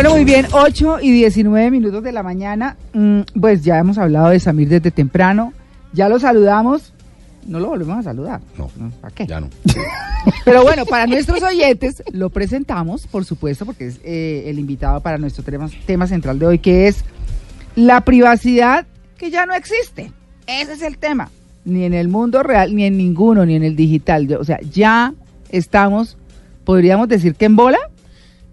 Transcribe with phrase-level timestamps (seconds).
[0.00, 2.74] Bueno, muy bien, 8 y 19 minutos de la mañana.
[2.94, 5.52] Mm, Pues ya hemos hablado de Samir desde temprano.
[5.92, 6.94] Ya lo saludamos.
[7.46, 8.40] No lo volvemos a saludar.
[8.56, 8.70] No,
[9.02, 9.26] ¿Para qué?
[9.26, 9.50] ya no.
[10.46, 15.18] Pero bueno, para nuestros oyentes lo presentamos, por supuesto, porque es eh, el invitado para
[15.18, 17.04] nuestro tema, tema central de hoy, que es
[17.76, 18.86] la privacidad
[19.18, 20.12] que ya no existe.
[20.46, 21.30] Ese es el tema.
[21.66, 24.34] Ni en el mundo real, ni en ninguno, ni en el digital.
[24.40, 25.12] O sea, ya
[25.50, 26.16] estamos,
[26.64, 27.78] podríamos decir que en bola.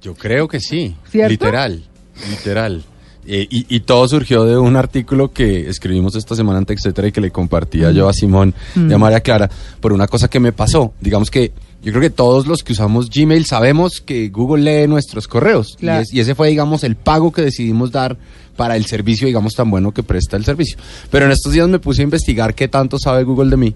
[0.02, 0.96] Yo creo que sí.
[1.10, 1.30] ¿Cierto?
[1.32, 1.84] Literal,
[2.30, 2.84] literal.
[3.30, 7.12] Eh, y, y todo surgió de un artículo que escribimos esta semana en Textetera y
[7.12, 9.50] que le compartía yo a Simón y a María Clara
[9.82, 10.94] por una cosa que me pasó.
[11.02, 11.52] Digamos que
[11.84, 15.74] yo creo que todos los que usamos Gmail sabemos que Google lee nuestros correos.
[15.74, 16.04] Y Claro.
[16.04, 18.18] es- y ese fue, digamos, el pago que decidimos dar
[18.56, 20.78] para el servicio, digamos, tan bueno que presta el servicio.
[21.12, 23.76] Pero en estos días me puse a investigar qué tanto sabe Google de mí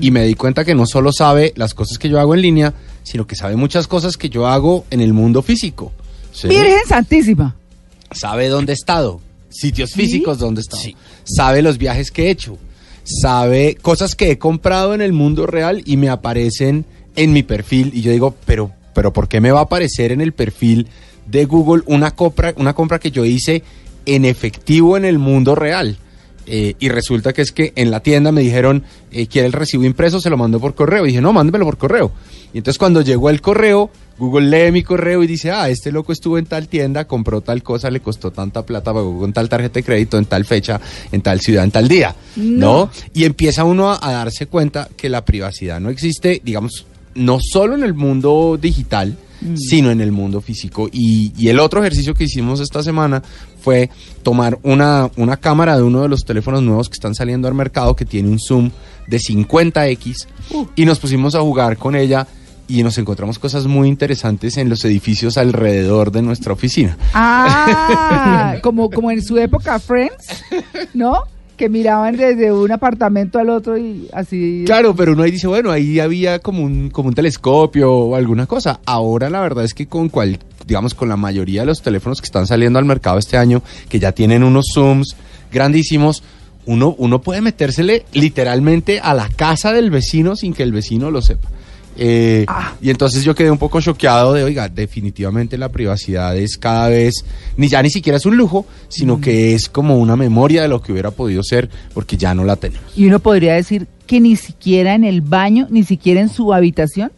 [0.00, 2.72] y me di cuenta que no solo sabe las cosas que yo hago en línea,
[3.02, 5.92] sino que sabe muchas cosas que yo hago en el mundo físico.
[6.32, 6.48] ¿sí?
[6.48, 7.56] Virgen Santísima.
[8.12, 10.02] Sabe dónde he estado, sitios ¿Sí?
[10.02, 10.82] físicos donde he estado.
[11.24, 12.58] Sabe los viajes que he hecho.
[13.04, 16.84] Sabe cosas que he comprado en el mundo real y me aparecen
[17.16, 17.90] en mi perfil.
[17.94, 20.88] Y yo digo, pero, pero ¿por qué me va a aparecer en el perfil
[21.26, 23.62] de Google una compra, una compra que yo hice
[24.06, 25.98] en efectivo en el mundo real?
[26.46, 29.84] Eh, y resulta que es que en la tienda me dijeron, eh, ¿quiere el recibo
[29.84, 30.20] impreso?
[30.20, 31.04] Se lo mando por correo.
[31.04, 32.12] Y dije, no, mándemelo por correo.
[32.52, 36.12] Y entonces cuando llegó el correo, Google lee mi correo y dice, ah, este loco
[36.12, 39.74] estuvo en tal tienda, compró tal cosa, le costó tanta plata, pagó con tal tarjeta
[39.74, 42.14] de crédito, en tal fecha, en tal ciudad, en tal día.
[42.36, 42.72] No.
[42.72, 42.90] ¿No?
[43.14, 47.74] Y empieza uno a, a darse cuenta que la privacidad no existe, digamos, no solo
[47.74, 49.16] en el mundo digital,
[49.54, 50.88] sino en el mundo físico.
[50.92, 53.22] Y, y el otro ejercicio que hicimos esta semana
[53.62, 53.90] fue
[54.22, 57.96] tomar una, una cámara de uno de los teléfonos nuevos que están saliendo al mercado
[57.96, 58.70] que tiene un zoom
[59.06, 60.26] de 50x
[60.76, 62.26] y nos pusimos a jugar con ella
[62.68, 66.96] y nos encontramos cosas muy interesantes en los edificios alrededor de nuestra oficina.
[67.12, 70.44] Ah, como, como en su época Friends,
[70.94, 71.24] ¿no?
[71.62, 74.64] Que miraban desde un apartamento al otro y así.
[74.66, 78.48] Claro, pero uno ahí dice, bueno, ahí había como un, como un telescopio o alguna
[78.48, 78.80] cosa.
[78.84, 82.24] Ahora la verdad es que con cual, digamos, con la mayoría de los teléfonos que
[82.24, 85.14] están saliendo al mercado este año, que ya tienen unos zooms
[85.52, 86.24] grandísimos,
[86.66, 91.22] uno, uno puede metérsele literalmente a la casa del vecino sin que el vecino lo
[91.22, 91.48] sepa.
[91.96, 92.74] Eh, Ah.
[92.80, 97.24] Y entonces yo quedé un poco choqueado de, oiga, definitivamente la privacidad es cada vez,
[97.56, 100.82] ni ya ni siquiera es un lujo, sino que es como una memoria de lo
[100.82, 102.86] que hubiera podido ser, porque ya no la tenemos.
[102.96, 107.12] Y uno podría decir que ni siquiera en el baño, ni siquiera en su habitación.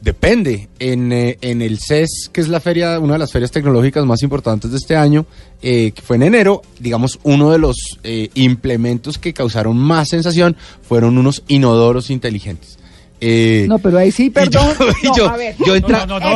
[0.00, 0.68] Depende.
[0.78, 4.22] En, eh, en el CES, que es la feria, una de las ferias tecnológicas más
[4.22, 5.26] importantes de este año,
[5.62, 10.56] eh, que fue en enero, digamos, uno de los eh, implementos que causaron más sensación
[10.82, 12.78] fueron unos inodoros inteligentes.
[13.20, 14.68] Eh, No, pero ahí sí, perdón.
[15.02, 15.32] Y yo,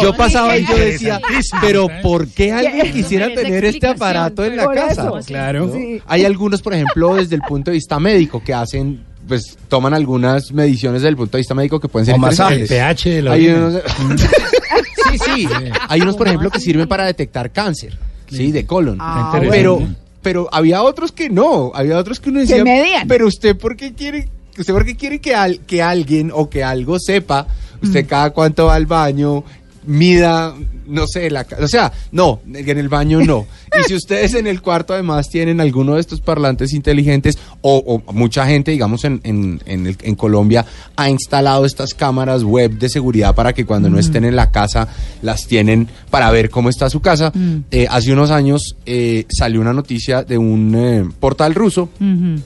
[0.03, 1.21] yo- pasaba y yo decía,
[1.61, 5.03] pero ¿por qué alguien quisiera tener este aparato en la casa?
[5.19, 5.19] eso.
[5.27, 5.67] Claro.
[5.67, 5.73] ¿no?
[5.75, 6.01] Sí.
[6.07, 10.53] Hay algunos, por ejemplo, desde el punto de vista médico, que hacen, pues toman algunas
[10.53, 12.61] mediciones desde el punto de vista médico que pueden ser O masaje.
[12.61, 12.71] interesantes.
[12.71, 13.75] El pH de la Hay unos,
[15.13, 15.49] sí, sí.
[15.89, 17.97] Hay unos, por ejemplo, que sirven para detectar cáncer,
[18.31, 18.97] sí, de colon.
[19.01, 19.81] Ah, pero,
[20.23, 21.73] pero había otros que no.
[21.75, 22.65] Había otros que uno decía.
[22.65, 23.07] medían.
[23.07, 24.29] Pero usted, ¿por qué quiere,
[24.61, 27.47] usted por qué quiere que, al- que alguien o que algo sepa?
[27.83, 29.43] Usted cada cuánto va al baño,
[29.87, 30.55] mida,
[30.87, 33.47] no sé, la, o sea, no, en el baño no.
[33.81, 38.13] Y si ustedes en el cuarto además tienen alguno de estos parlantes inteligentes o, o
[38.13, 40.67] mucha gente, digamos, en, en, en, el- en Colombia
[40.97, 44.89] ha instalado estas cámaras web de seguridad para que cuando no estén en la casa
[45.23, 47.31] las tienen para ver cómo está su casa.
[47.35, 47.57] Mm.
[47.71, 52.43] Eh, hace unos años eh, salió una noticia de un eh, portal ruso Ujú.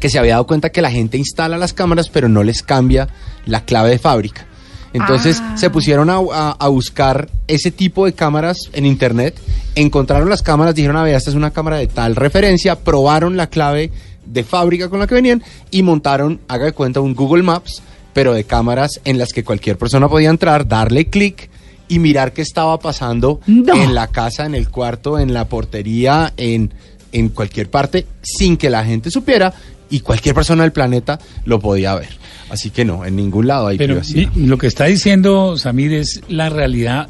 [0.00, 3.08] Que se había dado cuenta que la gente instala las cámaras pero no les cambia
[3.46, 4.46] la clave de fábrica.
[4.92, 5.56] Entonces Ah.
[5.56, 9.36] se pusieron a, a- a buscar ese tipo de cámaras en internet,
[9.74, 13.48] encontraron las cámaras, dijeron, a ver, esta es una cámara de tal referencia, probaron la
[13.48, 13.90] clave
[14.24, 17.82] de fábrica con la que venían y montaron, haga de cuenta, un Google Maps,
[18.12, 21.50] pero de cámaras en las que cualquier persona podía entrar, darle clic
[21.88, 23.74] y mirar qué estaba pasando No.
[23.74, 26.72] en la casa, en el cuarto, en la portería, en,
[27.14, 29.54] en cualquier parte, sin que la gente supiera
[29.88, 32.08] y cualquier persona del planeta lo podía ver.
[32.50, 34.32] Así que no, en ningún lado hay Pero privacidad.
[34.34, 37.08] lo que está diciendo Samir es la realidad,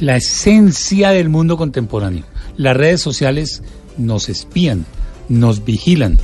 [0.00, 2.24] la esencia del mundo contemporáneo.
[2.56, 3.62] Las redes sociales
[3.98, 4.86] nos espían,
[5.28, 6.18] nos vigilan,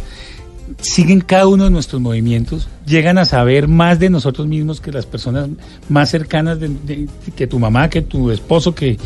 [0.81, 5.07] siguen cada uno de nuestros movimientos, llegan a saber más de nosotros mismos que las
[5.07, 5.49] personas
[5.89, 8.97] más cercanas de, de- que tu mamá, que tu esposo, que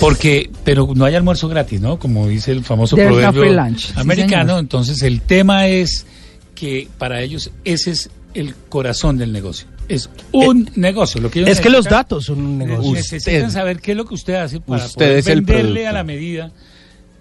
[0.00, 1.98] porque pero no hay almuerzo gratis, ¿no?
[1.98, 3.92] Como dice el famoso There's proverbio lunch.
[3.96, 4.58] Americano.
[4.58, 6.06] Entonces el tema es
[6.54, 9.66] que para ellos ese es el corazón del negocio.
[9.88, 11.20] es un negocio.
[11.20, 12.92] Lo que Es que los datos son un negocio.
[12.92, 16.04] Necesitan saber qué es lo que usted hace para Usted poder el venderle a la
[16.04, 16.52] medida,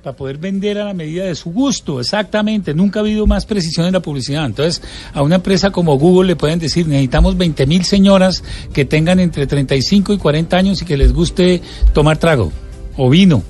[0.03, 2.73] para poder vender a la medida de su gusto, exactamente.
[2.73, 4.45] Nunca ha habido más precisión en la publicidad.
[4.45, 4.81] Entonces,
[5.13, 8.43] a una empresa como Google le pueden decir, necesitamos 20 mil señoras
[8.73, 11.61] que tengan entre 35 y 40 años y que les guste
[11.93, 12.51] tomar trago
[12.95, 13.43] o vino.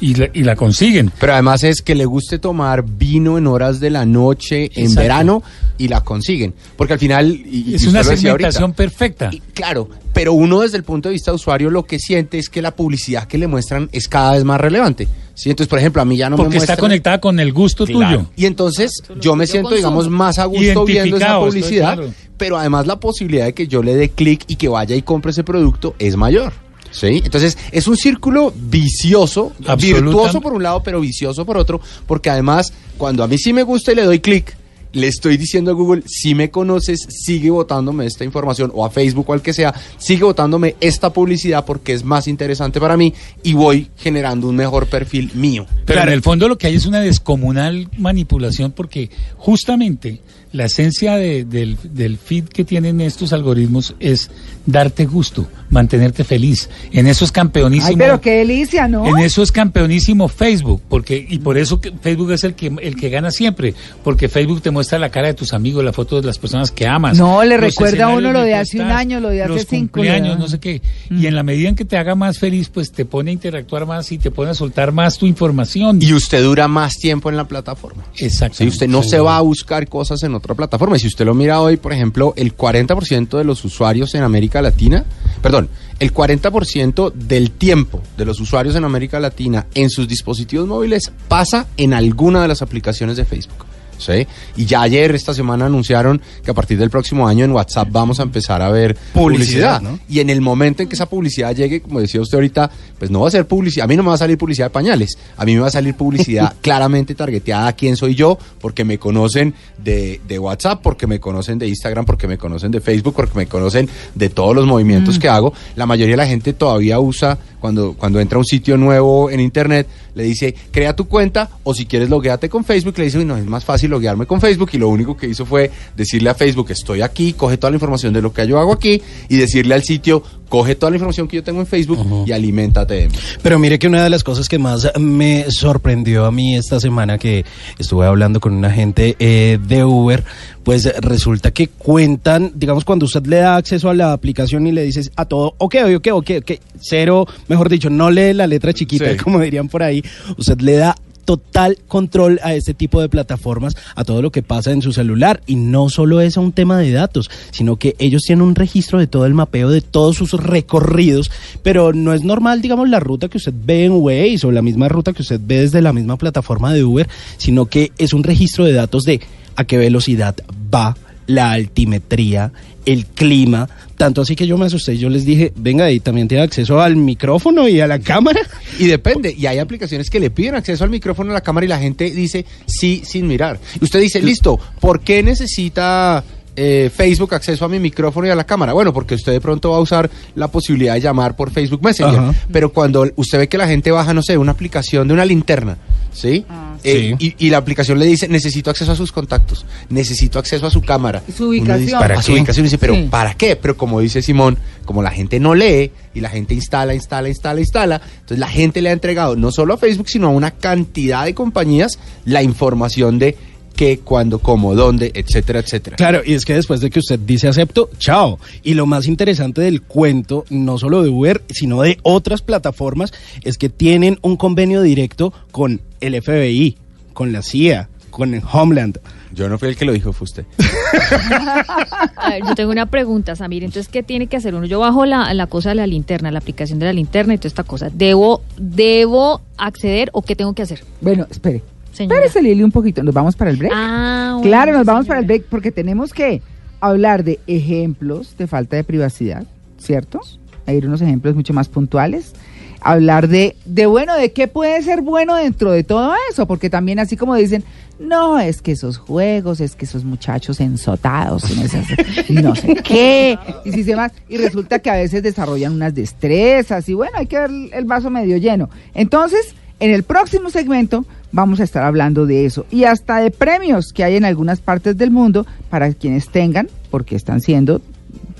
[0.00, 1.10] Y la, y la consiguen.
[1.18, 5.00] Pero además es que le guste tomar vino en horas de la noche, en Exacto.
[5.00, 5.42] verano,
[5.78, 6.54] y la consiguen.
[6.76, 7.30] Porque al final...
[7.32, 9.30] y- Es una segmentación perfecta.
[9.32, 12.48] y claro, pero uno desde el punto de vista de usuario lo que siente es
[12.48, 15.08] que la publicidad que le muestran es cada vez más relevante.
[15.34, 15.50] ¿sí?
[15.50, 17.84] Entonces, por ejemplo, a mí ya no me Porque está muestran- conectada con el gusto
[17.86, 18.18] Claro.
[18.18, 18.30] tuyo.
[18.36, 22.12] Y entonces yo me siento, digamos, más a gusto viendo esa publicidad, claro.
[22.36, 25.30] pero además la posibilidad de que yo le dé clic y que vaya y compre
[25.32, 26.52] ese producto es mayor.
[26.98, 27.20] ¿Sí?
[27.24, 32.72] Entonces es un círculo vicioso, virtuoso por un lado, pero vicioso por otro, porque además
[32.96, 34.56] cuando a mí sí me gusta y le doy clic,
[34.92, 39.28] le estoy diciendo a Google, si me conoces, sigue votándome esta información, o a Facebook
[39.28, 43.12] o al que sea, sigue votándome esta publicidad porque es más interesante para mí
[43.42, 45.66] y voy generando un mejor perfil mío.
[45.84, 46.08] Pero Claro.
[46.12, 50.22] en el fondo lo que hay es una descomunal manipulación porque justamente
[50.56, 54.30] la esencia de- del, del feed que tienen estos algoritmos es
[54.64, 56.68] darte gusto, mantenerte feliz.
[56.92, 57.88] En eso es campeonísimo.
[57.88, 59.06] Ay, pero qué delicia, ¿no?
[59.06, 62.96] En eso es campeonísimo Facebook, porque y por eso que Facebook es el que el
[62.96, 66.26] que gana siempre, porque Facebook te muestra la cara de tus amigos, la foto de
[66.26, 67.16] las personas que amas.
[67.16, 70.02] No, le recuerda a uno lo de hace un año, lo de hace los cinco,
[70.04, 70.18] da.
[70.18, 70.82] no sé qué.
[71.10, 73.86] Y en la medida en que te haga más feliz, pues te pone a interactuar
[73.86, 75.98] más y te pone a soltar más tu información.
[76.00, 78.04] Y usted dura más tiempo en la plataforma.
[78.16, 78.58] Exacto.
[78.58, 80.96] Si usted no se va a buscar cosas en otra plataforma.
[80.96, 84.62] Y si usted lo mira hoy, por ejemplo, el 40% de los usuarios en América
[84.62, 85.04] Latina,
[85.42, 91.12] perdón, el 40% del tiempo de los usuarios en América Latina en sus dispositivos móviles
[91.28, 93.75] pasa en alguna de las aplicaciones de Facebook.
[93.98, 94.26] ¿Sí?
[94.56, 98.20] Y ya ayer, esta semana, anunciaron que a partir del próximo año en WhatsApp vamos
[98.20, 99.82] a empezar a ver Publicidad, publicidad.
[99.82, 99.98] ¿no?
[100.08, 103.20] Y en el momento en que esa publicidad llegue, como decía usted ahorita, pues no
[103.20, 103.84] va a ser publicidad.
[103.84, 105.16] A mí no me va a salir publicidad de pañales.
[105.36, 108.98] A mí me va a salir publicidad claramente targeteada a quién soy yo, porque me
[108.98, 113.36] conocen de, de WhatsApp, porque me conocen de Instagram, porque me conocen de Facebook, porque
[113.36, 115.52] me conocen de todos los movimientos que hago.
[115.74, 119.40] La mayoría de la gente todavía usa, cuando, cuando entra a un sitio nuevo en
[119.40, 123.36] Internet, le dice, crea tu cuenta, o si quieres logueate con Facebook, le dice, no,
[123.36, 126.70] es más fácil loguearme con Facebook, y lo único que hizo fue decirle a Facebook,
[126.70, 129.82] estoy aquí, coge toda la información de lo que yo hago aquí, y decirle al
[129.82, 133.14] sitio, coge toda la información que yo tengo en Facebook y aliméntate de mí.
[133.42, 137.18] Pero mire que una de las cosas que más me sorprendió a mí esta semana
[137.18, 137.44] que
[137.78, 140.24] estuve hablando con una gente eh, de Uber,
[140.62, 144.82] pues resulta que cuentan, digamos, cuando usted le da acceso a la aplicación y le
[144.82, 146.50] dices a todo, ok, ok, ok, ok,
[146.80, 149.16] cero, mejor dicho, no lee la letra chiquita, Sí.
[149.22, 150.02] como dirían por ahí,
[150.36, 150.96] usted le da
[151.26, 155.42] total control a este tipo de plataformas, a todo lo que pasa en su celular.
[155.46, 159.06] Y no solo es un tema de datos, sino que ellos tienen un registro de
[159.06, 161.30] todo el mapeo de todos sus recorridos,
[161.62, 164.88] pero no es normal, digamos, la ruta que usted ve en Waze o la misma
[164.88, 168.64] ruta que usted ve desde la misma plataforma de Uber, sino que es un registro
[168.64, 169.20] de datos de
[169.56, 170.36] a qué velocidad
[170.72, 170.96] va
[171.26, 172.52] la altimetría,
[172.84, 176.28] el clima, tanto así que yo me asusté y yo les dije, venga, y también
[176.28, 178.40] tiene acceso al micrófono y a la cámara.
[178.78, 181.68] Y depende, y hay aplicaciones que le piden acceso al micrófono a la cámara y
[181.68, 183.58] la gente dice sí sin mirar.
[183.80, 186.22] Y usted dice, listo, ¿por qué necesita
[186.54, 188.72] eh, Facebook acceso a mi micrófono y a la cámara?
[188.72, 192.18] Bueno, porque usted de pronto va a usar la posibilidad de llamar por Facebook Messenger.
[192.18, 192.34] Ajá.
[192.52, 195.78] Pero cuando usted ve que la gente baja, no sé, una aplicación de una linterna,
[196.16, 196.44] ¿sí?
[196.48, 197.34] Ah, Eh, sí.
[197.38, 200.82] y, y la aplicación le dice, necesito acceso a sus contactos, necesito acceso a su
[200.82, 201.22] cámara.
[201.28, 201.80] Y su ubicación.
[201.86, 203.06] dice, ¿Para a su ubicación y dice, pero Sí.
[203.10, 203.56] ¿para qué?
[203.56, 207.60] Pero como dice Simón, como la gente no lee y la gente instala, instala, instala,
[207.60, 211.24] instala, entonces la gente le ha entregado no solo a Facebook, sino a una cantidad
[211.24, 213.36] de compañías la información de
[213.74, 215.96] qué, cuándo, cómo, dónde, etcétera, etcétera.
[215.96, 218.38] Claro, y es que después de que usted dice acepto, chao.
[218.62, 223.58] Y lo más interesante del cuento, no solo de Uber, sino de otras plataformas, es
[223.58, 226.76] que tienen un convenio directo con el FBI,
[227.12, 228.98] con la CIA, con el Homeland.
[229.32, 230.44] Yo no fui el que lo dijo, fue usted.
[232.16, 233.64] A ver, yo tengo una pregunta, Samir.
[233.64, 234.66] Entonces, ¿qué tiene que hacer uno?
[234.66, 237.48] Yo bajo la, la cosa de la linterna, la aplicación de la linterna y toda
[237.48, 237.90] esta cosa.
[237.92, 240.82] ¿Debo, ¿Debo acceder o qué tengo que hacer?
[241.00, 241.62] Bueno, espere.
[241.92, 242.16] Señora.
[242.16, 243.02] Espérese, Lili, un poquito.
[243.02, 243.72] ¿Nos vamos para el break?
[243.74, 245.08] Ah, bueno, claro, nos sí, vamos señora.
[245.08, 246.42] para el break porque tenemos que
[246.80, 249.44] hablar de ejemplos de falta de privacidad,
[249.78, 250.20] ¿cierto?
[250.66, 252.32] A ir unos ejemplos mucho más puntuales.
[252.80, 256.98] Hablar de, de, bueno, de qué puede ser bueno dentro de todo eso, porque también
[256.98, 257.64] así como dicen,
[257.98, 261.84] no, es que esos juegos, es que esos muchachos ensotados, y no sé,
[262.28, 265.94] y no sé qué, y si se más, y resulta que a veces desarrollan unas
[265.94, 268.68] destrezas, y bueno, hay que ver el vaso medio lleno.
[268.94, 273.92] Entonces, en el próximo segmento vamos a estar hablando de eso y hasta de premios
[273.92, 277.82] que hay en algunas partes del mundo para quienes tengan, porque están siendo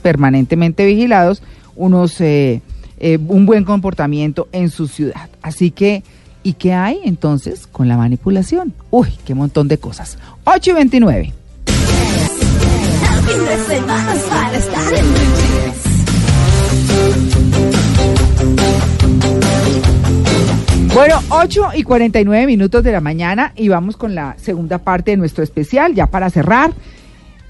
[0.03, 1.43] permanentemente vigilados,
[1.75, 2.63] unos eh,
[2.99, 5.29] eh, un buen comportamiento en su ciudad.
[5.43, 6.03] Así que,
[6.43, 8.73] ¿y qué hay entonces con la manipulación?
[8.91, 10.19] Uy, qué montón de cosas.
[10.45, 11.35] 8 y 29.
[13.27, 15.07] fin de semana para estar en
[20.97, 25.19] Bueno, 8 y 49 minutos de la mañana y vamos con la segunda parte de
[25.19, 26.73] nuestro especial, ya para cerrar,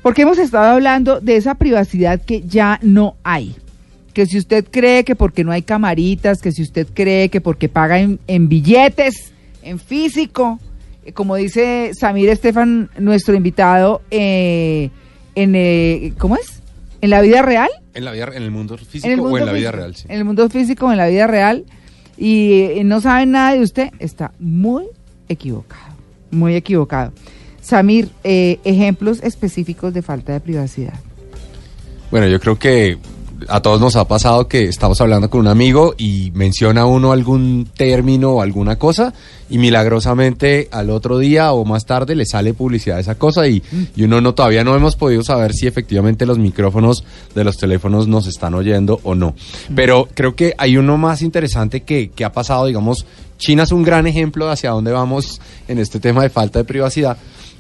[0.02, 3.54] porque hemos estado hablando de esa privacidad que ya no hay.
[4.16, 7.68] Que si usted cree que porque no hay camaritas, que si usted cree que porque
[7.68, 10.58] paga en, en billetes, en físico,
[11.04, 14.88] eh, como dice Samir Estefan, nuestro invitado, eh,
[15.35, 16.62] en, eh, ¿cómo es?
[17.02, 17.68] ¿En la vida real?
[17.92, 19.94] En la vida, en el mundo físico En el mundo o en la vida real,
[19.94, 20.06] sí.
[20.08, 21.66] En el mundo físico o en la vida real.
[22.16, 24.87] Y eh, no saben nada de usted, está muy
[25.28, 25.94] equivocado.
[26.30, 27.12] Muy equivocado.
[27.61, 30.94] Samir, eh, ejemplos específicos de falta de privacidad.
[32.11, 32.96] Bueno, yo creo que
[33.48, 37.68] a todos nos ha pasado que estamos hablando con un amigo y menciona uno algún
[37.76, 39.12] término o alguna cosa
[39.48, 43.62] y milagrosamente al otro día o más tarde le sale publicidad de esa cosa y,
[43.94, 48.08] y uno no todavía no hemos podido saber si efectivamente los micrófonos de los teléfonos
[48.08, 49.34] nos están oyendo o no.
[49.74, 53.06] Pero creo que hay uno más interesante que, que ha pasado, digamos,
[53.38, 56.64] China es un gran ejemplo de hacia dónde vamos en este tema de falta de
[56.64, 57.16] privacidad.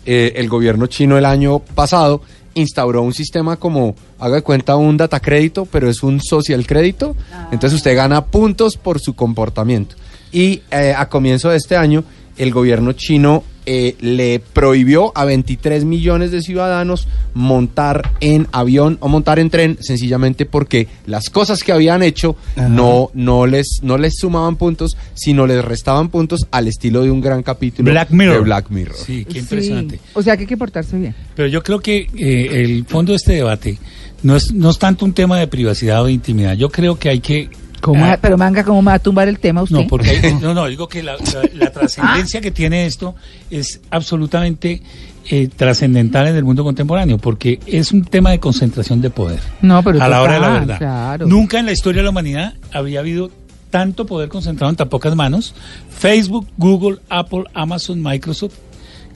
[0.08, 2.22] Eh, el gobierno chino el año pasado
[2.56, 7.14] instauró un sistema como, haga de cuenta, un data crédito, pero es un social crédito.
[7.52, 9.94] Entonces usted gana puntos por su comportamiento.
[10.32, 12.02] Y eh, a comienzo de este año,
[12.36, 19.08] el gobierno chino eh, le prohibió a 23 millones de ciudadanos montar en avión o
[19.08, 22.68] montar en tren, sencillamente porque las cosas que habían hecho Ajá.
[22.68, 27.20] no, no, les, no les sumaban puntos, sino les restaban puntos al estilo de un
[27.20, 28.34] gran capítulo Black Mirror.
[28.36, 28.96] de Black Mirror.
[28.96, 29.38] Sí, qué Sí.
[29.40, 30.00] impresionante.
[30.14, 31.14] O sea que hay que portarse bien.
[31.34, 33.78] Pero yo creo que eh, el fondo de este debate
[34.22, 36.54] no es, no es tanto un tema de privacidad o de intimidad.
[36.54, 37.50] Yo creo que hay que...
[37.80, 39.76] ¿Cómo Ah, pero manga, ¿cómo va a tumbar el tema usted?
[39.76, 43.14] No, porque hay- no, no, digo que la, la- la trascendencia que tiene esto
[43.50, 44.82] es absolutamente
[45.30, 49.40] eh, trascendental en el mundo contemporáneo, porque es un tema de concentración de poder.
[49.62, 50.78] No, pero a la hora de la verdad.
[50.78, 51.26] claro.
[51.26, 53.30] Nunca en la historia de la humanidad había habido
[53.70, 55.54] tanto poder concentrado en tan pocas manos.
[55.90, 58.54] Facebook, Google, Apple, Amazon, Microsoft,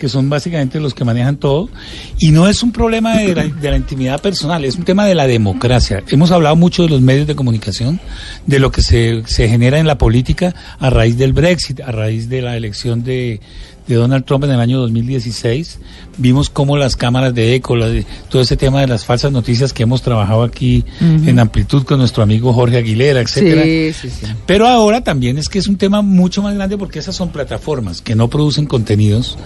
[0.01, 1.69] que son básicamente los que manejan todo.
[2.19, 5.15] Y no es un problema de la, de la intimidad personal, es un tema de
[5.15, 6.03] la democracia.
[6.09, 8.01] Hemos hablado mucho de los medios de comunicación,
[8.47, 12.31] de lo que se, se genera en la política a raíz del Brexit, a raíz
[12.31, 13.41] de la elección de,
[13.95, 15.79] de Donald Trump en el año 2016.
[16.19, 19.73] Vimos cómo las cámaras de eco, la de- todo ese tema de las falsas noticias
[19.73, 23.63] que hemos trabajado aquí en amplitud con nuestro amigo Jorge Aguilera, etcétera.
[23.63, 24.27] Sí, sí, sí.
[24.47, 28.01] Pero ahora también es que es un tema mucho más grande porque esas son plataformas
[28.03, 29.39] que no producen contenidos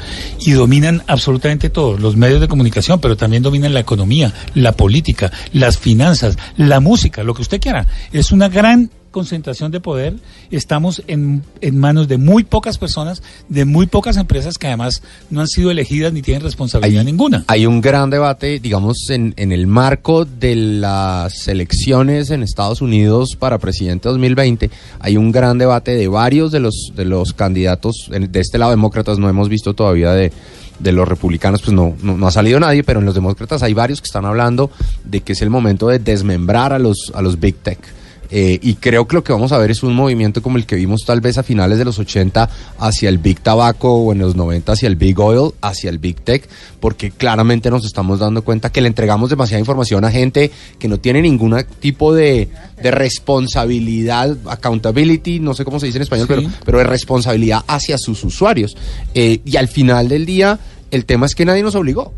[0.45, 5.31] y dominan absolutamente todo, los medios de comunicación, pero también dominan la economía, la política,
[5.53, 7.87] las finanzas, la música, lo que usted quiera.
[8.13, 10.15] Es una gran concentración de poder.
[10.51, 15.41] Estamos en, en manos de muy pocas personas, de muy pocas empresas que además no
[15.41, 17.45] han sido elegidas ni tienen responsabilidad ninguna.
[17.47, 23.37] Hay un gran debate, digamos, en, en el marco de las elecciones en Estados Unidos
[23.39, 24.69] para presidente 2020.
[25.01, 28.73] Hay un gran debate de varios de los, de los candidatos, en- de este lado
[28.73, 30.33] demócratas no hemos visto todavía de,
[30.81, 33.75] de los republicanos, pues no, no, no ha salido nadie, pero en los demócratas hay
[33.75, 34.71] varios que están hablando
[35.05, 37.79] de que es el momento de desmembrar a los, a los big tech.
[38.37, 40.75] Eh, y creo que lo que vamos a ver es un movimiento como el que
[40.75, 42.51] vimos tal vez a finales de los 80
[42.81, 46.17] hacia el Big Tabaco o en los 90 hacia el Big Oil, hacia el Big
[46.21, 46.49] Tech,
[46.81, 50.51] porque claramente nos estamos dando cuenta que le entregamos demasiada información a gente
[50.81, 52.49] que no tiene ningún tipo de,
[52.83, 56.35] de responsabilidad, accountability, no sé cómo se dice en español, Sí.
[56.35, 58.77] pero, pero de responsabilidad hacia sus usuarios.
[59.15, 60.59] Eh, y al final del día,
[60.91, 62.13] el tema es que nadie nos obligó.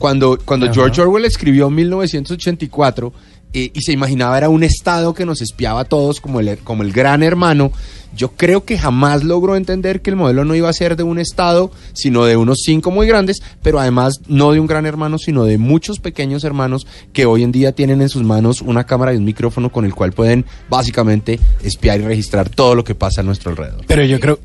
[0.00, 0.74] Cuando, cuando Ajá.
[0.74, 3.12] George Orwell escribió en 1984
[3.52, 6.82] eh, y se imaginaba era un Estado que nos espiaba a todos como el, como
[6.82, 7.72] el gran hermano,
[8.14, 11.18] yo creo que jamás logró entender que el modelo no iba a ser de un
[11.18, 15.44] Estado, sino de unos cinco muy grandes, pero además no de un gran hermano, sino
[15.44, 19.16] de muchos pequeños hermanos que hoy en día tienen en sus manos una cámara y
[19.16, 23.24] un micrófono con el cual pueden básicamente espiar y registrar todo lo que pasa a
[23.24, 23.84] nuestro alrededor.
[23.86, 24.38] Pero yo creo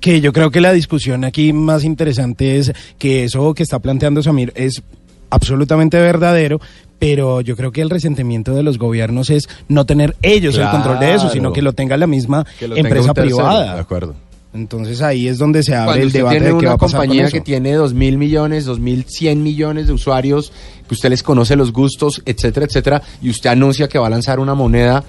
[0.00, 4.22] que yo creo que la discusión aquí más interesante es que eso que está planteando
[4.22, 4.82] Samir es
[5.30, 6.60] absolutamente verdadero,
[6.98, 10.98] pero yo creo que el resentimiento de los gobiernos es no tener ellos el control
[10.98, 13.74] de eso, sino que lo tenga la misma Que lo tenga empresa privada.
[13.74, 14.14] De acuerdo.
[14.54, 16.74] Entonces ahí es donde se abre Cuando el usted debate tiene de qué va una
[16.74, 17.32] a pasar con compañía eso.
[17.32, 20.52] que tiene dos mil millones, dos mil cien millones de usuarios,
[20.88, 24.40] que usted les conoce los gustos, etcétera, etcétera, y usted anuncia que va a lanzar
[24.40, 25.04] una moneda,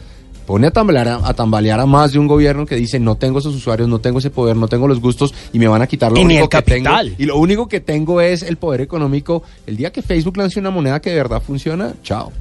[0.49, 3.37] pone a tambalear a, a tambalear a más de un gobierno que dice no tengo
[3.37, 6.11] esos usuarios, no tengo ese poder, no tengo los gustos y me van a quitar
[6.11, 6.85] lo Y ni único el que tengo.
[6.89, 7.15] capital.
[7.19, 9.43] Y lo único que tengo es el poder económico.
[9.67, 12.31] El día que Facebook lance una moneda que de verdad funciona, chao.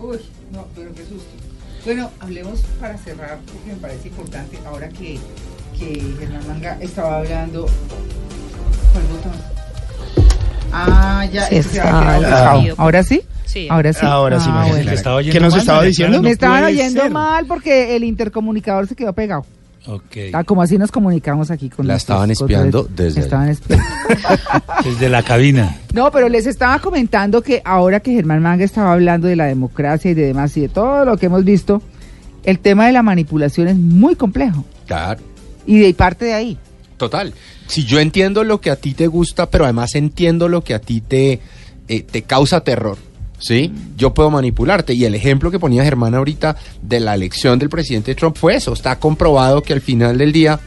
[0.00, 0.16] Uy,
[0.50, 1.26] no, pero qué susto.
[1.84, 5.18] Bueno, hablemos para cerrar, porque me parece importante, ahora que,
[5.78, 7.66] que Germán Manga estaba hablando.
[8.94, 9.32] ¿Cuál botón?
[10.72, 11.46] Ah, ya.
[11.50, 12.74] Quedar está-.
[12.78, 13.20] ¿Ahora sí?
[13.48, 13.66] Sí.
[13.70, 14.00] Ahora sí.
[14.04, 14.74] Ahora sí, Ah, imagínate.
[14.76, 14.90] bueno.
[14.90, 16.22] ¿Le estaba oyendo ¿Qué nos mal, estaba diciendo?
[16.22, 17.10] Me estaban oyendo ser.
[17.10, 19.44] mal porque el intercomunicador se quedó pegado.
[19.86, 20.16] Ok.
[20.34, 23.20] Ah, como así nos comunicamos aquí con La estaban espiando desde.
[23.20, 23.82] Estaban espiando.
[24.84, 25.76] Desde la cabina.
[25.94, 30.10] No, pero les estaba comentando que ahora que Germán Manga estaba hablando de la democracia
[30.10, 31.80] y de demás y de todo lo que hemos visto,
[32.44, 34.64] el tema de la manipulación es muy complejo.
[34.86, 35.20] Claro.
[35.66, 36.58] Y de parte de ahí.
[36.98, 37.32] Total.
[37.66, 40.80] Si yo entiendo lo que a ti te gusta, pero además entiendo lo que a
[40.80, 41.40] ti te,
[41.88, 42.98] eh, te causa terror,
[43.38, 43.72] ¿sí?
[43.96, 44.94] Yo puedo manipularte.
[44.94, 48.72] Y el ejemplo que ponía Germán ahorita de la elección del presidente Trump fue eso.
[48.72, 50.60] Está comprobado que al final del día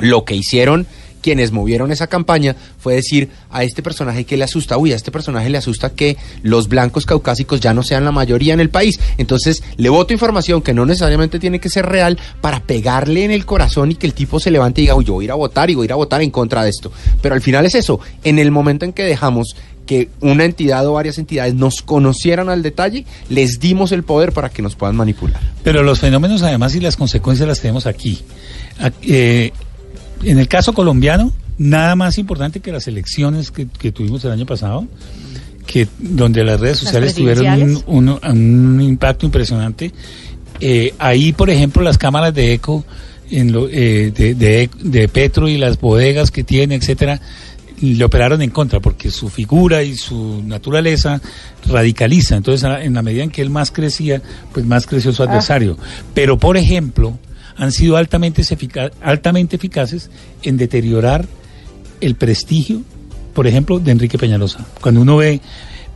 [0.00, 0.86] lo que hicieron
[1.22, 5.10] quienes movieron esa campaña fue decir a este personaje que le asusta, uy, a este
[5.10, 9.00] personaje le asusta que los blancos caucásicos ya no sean la mayoría en el país.
[9.16, 13.46] Entonces le voto información que no necesariamente tiene que ser real para pegarle en el
[13.46, 15.36] corazón y que el tipo se levante y diga, uy, yo voy a ir a
[15.36, 16.92] votar y voy a ir a votar en contra de esto.
[17.22, 20.92] Pero al final es eso, en el momento en que dejamos que una entidad o
[20.94, 25.40] varias entidades nos conocieran al detalle, les dimos el poder para que nos puedan manipular.
[25.64, 28.20] Pero los fenómenos además y las consecuencias las tenemos aquí.
[29.02, 29.52] Eh,
[30.24, 34.46] en el caso colombiano, nada más importante que las elecciones que, que tuvimos el año
[34.46, 34.86] pasado,
[35.66, 37.84] que donde las redes Las sociales tuvieron un, presidenciales.
[37.86, 39.92] un- un impacto impresionante.
[40.60, 42.84] Eh, ahí, por ejemplo, las cámaras de eco
[43.30, 47.20] en lo- eh, de, de- de Petro y las bodegas que tiene, etcétera,
[47.82, 51.20] le operaron en contra porque su figura y su naturaleza
[51.66, 52.36] radicaliza.
[52.36, 54.22] Entonces, en la medida en que él más crecía,
[54.52, 55.76] pues más creció su adversario.
[56.14, 57.18] Pero, por ejemplo,
[57.56, 60.10] han sido altamente, efica- altamente eficaces
[60.42, 61.26] en deteriorar
[62.00, 62.82] el prestigio,
[63.34, 64.64] por ejemplo, de Enrique Peñalosa.
[64.80, 65.40] Cuando uno ve,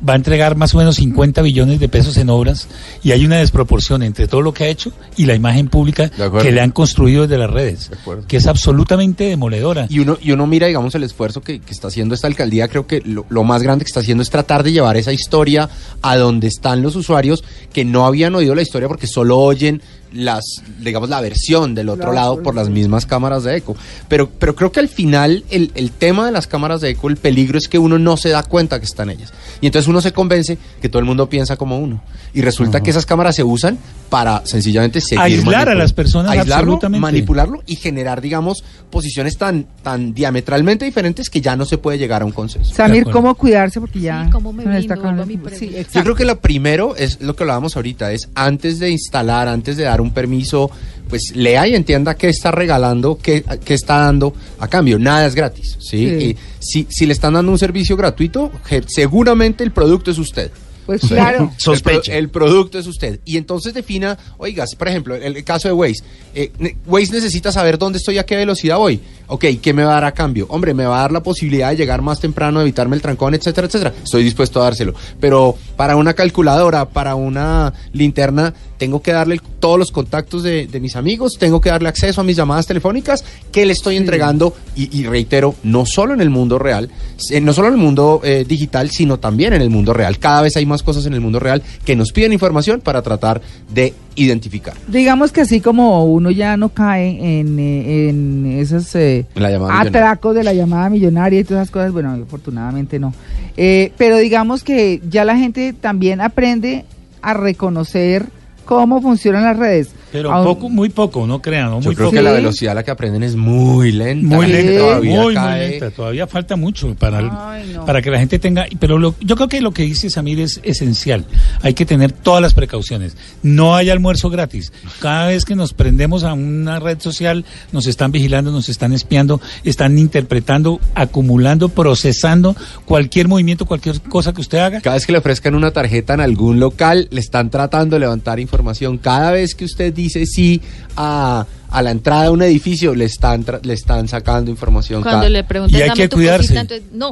[0.07, 2.69] va a entregar más o menos 50 billones de pesos en obras
[3.03, 6.53] y hay una desproporción entre todo lo que ha hecho y la imagen pública que
[6.53, 9.87] le han construido desde las redes, De que es absolutamente demoledora.
[9.89, 12.87] Y uno, y uno mira, digamos, el esfuerzo que, que está haciendo esta alcaldía, creo
[12.87, 15.69] que lo, lo más grande que está haciendo es tratar de llevar esa historia
[16.03, 20.45] a donde están los usuarios que no habían oído la historia porque solo oyen las,
[20.81, 23.77] digamos, la versión del otro Claro, lado por las mismas cámaras de eco.
[24.09, 27.17] Pero, pero creo que al final el, el tema de las cámaras de eco, el
[27.17, 29.33] peligro es que uno no se da cuenta que están ellas.
[29.61, 32.03] Y entonces uno se convence que todo el mundo piensa como uno.
[32.35, 33.79] Y resulta que esas cámaras se usan
[34.11, 37.01] para sencillamente seguir Aislar a las personas Aislarlo, absolutamente.
[37.01, 42.23] manipularlo y generar, digamos, posiciones tan, tan diametralmente diferentes que ya no se puede llegar
[42.23, 42.75] a un consenso.
[42.75, 43.05] Samir.
[43.11, 43.81] ¿cómo cuidarse?
[43.81, 44.25] Porque ya.
[44.25, 45.39] Sí, ¿cómo me el mi.
[45.57, 45.75] Sí.
[45.93, 49.77] Yo creo que lo primero es lo que hablábamos ahorita, es antes de instalar, antes
[49.77, 50.71] de dar un permiso,
[51.09, 54.99] pues lea y entienda qué está regalando, qué, qué está dando a cambio.
[54.99, 56.09] Nada es gratis, ¿sí?
[56.09, 56.25] Sí.
[56.25, 58.51] Y si, si le están dando un servicio gratuito,
[58.87, 60.51] seguramente el producto es usted.
[60.87, 61.51] Pues claro.
[61.57, 62.17] Sospeche.
[62.17, 63.19] El, pro- el producto es usted.
[63.25, 66.05] Y entonces defina, oiga, si, por ejemplo, el, el caso de Waze.
[66.33, 66.53] Eh,
[66.87, 69.01] Waze necesita saber dónde estoy, a qué velocidad voy.
[69.29, 70.47] Ok, ¿qué me va a dar a cambio?
[70.51, 73.67] Hombre, me va a dar la posibilidad de llegar más temprano, evitarme el trancón, etcétera,
[73.67, 73.93] etcétera.
[74.03, 74.95] Estoy dispuesto a dárselo.
[75.21, 80.81] Pero para una calculadora, para una linterna, tengo que darle todos los contactos de, de
[80.81, 84.97] mis amigos, tengo que darle acceso a mis llamadas telefónicas, que le estoy entregando, y,
[84.97, 86.91] y reitero, no solo en el mundo real,
[87.31, 90.19] eh, no solo en el mundo eh, digital, sino también en el mundo real.
[90.19, 93.41] Cada vez hay más cosas en el mundo real que nos piden información para tratar
[93.73, 94.75] de identificar.
[94.89, 99.27] Digamos que así como uno ya no cae en, eh, en esos eh,
[99.71, 103.15] atracos de la llamada millonaria y todas esas cosas, bueno, afortunadamente no.
[103.57, 106.85] Eh, pero digamos que ya la gente también aprende
[107.23, 108.27] a reconocer
[108.65, 109.91] cómo funcionan las redes.
[110.19, 111.81] Pero poco, muy poco, no crean, ¿no?
[111.81, 112.17] Yo creo poco.
[112.17, 114.37] que la velocidad a la que aprenden es muy lenta.
[114.37, 114.53] Muy Sí.
[114.53, 115.91] lenta, Todavía muy, lenta.
[115.91, 117.85] Todavía falta mucho para, el- Ay, no.
[117.87, 118.67] para que la gente tenga.
[118.79, 121.25] Pero lo- yo creo que lo que dice Samir es esencial.
[121.63, 123.17] Hay que tener todas las precauciones.
[123.43, 124.73] No hay almuerzo gratis.
[125.01, 129.41] Cada vez que nos prendemos a una red social, nos están vigilando, nos están espiando,
[129.65, 134.81] están interpretando, acumulando, procesando cualquier movimiento, cualquier cosa que usted haga.
[134.81, 138.39] Cada vez que le ofrezcan una tarjeta en algún local, le están tratando de levantar
[138.41, 138.99] información.
[138.99, 140.61] Cada vez que usted dice sí
[140.97, 145.03] a, a la entrada de un edificio, le están, tra- le están sacando información.
[145.03, 146.55] Cuando Cada- le preguntan, Y hay que cuidarse.
[146.55, 147.11] cosita, entonces, no,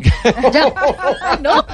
[0.52, 0.64] ya,
[1.42, 1.66] no.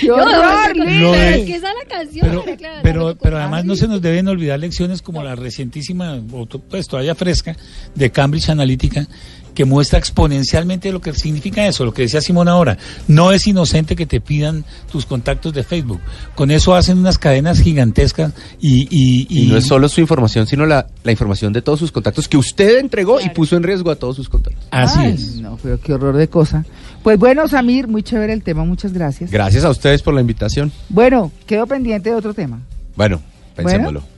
[0.00, 1.00] ¡Qué No, horror, no, Liz!
[1.00, 2.42] Lo de- es que esa es la canción.
[2.82, 6.20] Pero, pero, además no se nos deben olvidar lecciones como la recientísima,
[6.68, 7.56] pues todavía fresca,
[7.94, 9.06] de Cambridge Analytica,
[9.54, 12.76] que muestra exponencialmente lo que significa eso, lo que decía Simón ahora.
[13.08, 16.00] No es inocente que te pidan tus contactos de Facebook.
[16.34, 18.88] Con eso hacen unas cadenas gigantescas y...
[18.90, 22.28] y, Y no es solo su información, sino la, la información de todos sus contactos
[22.28, 24.64] que usted entregó y puso en riesgo a todos sus contactos.
[24.70, 25.36] Así Ay, es.
[25.36, 26.64] No, pero qué horror de cosa.
[27.02, 29.30] Pues bueno, Samir, muy chévere el tema, muchas gracias.
[29.30, 30.72] Gracias a ustedes por la invitación.
[30.88, 32.60] Bueno, quedo pendiente de otro tema.
[32.96, 33.20] Bueno,
[33.54, 34.13] pensémoslo.